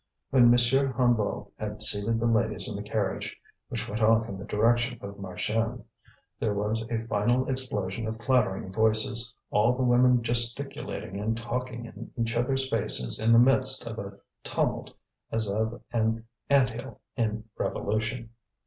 When 0.31 0.45
M. 0.45 0.53
Hennebeau 0.53 1.51
had 1.59 1.83
seated 1.83 2.19
the 2.19 2.25
ladies 2.25 2.67
in 2.67 2.75
the 2.75 2.81
carriage, 2.81 3.39
which 3.67 3.87
went 3.87 4.01
off 4.01 4.27
in 4.27 4.39
the 4.39 4.45
direction 4.45 4.97
of 4.99 5.19
Marchiennes, 5.19 5.83
there 6.39 6.55
was 6.55 6.83
a 6.89 7.05
final 7.05 7.47
explosion 7.47 8.07
of 8.07 8.17
clattering 8.17 8.71
voices, 8.73 9.31
all 9.51 9.77
the 9.77 9.83
women 9.83 10.23
gesticulating 10.23 11.19
and 11.19 11.37
talking 11.37 11.85
in 11.85 12.09
each 12.19 12.35
other's 12.35 12.67
faces 12.67 13.19
in 13.19 13.31
the 13.31 13.37
midst 13.37 13.85
of 13.85 13.99
a 13.99 14.17
tumult 14.41 14.91
as 15.31 15.47
of 15.47 15.79
an 15.93 16.25
ant 16.49 16.69
hill 16.71 16.99
in 17.15 17.43
revolution. 17.55 18.31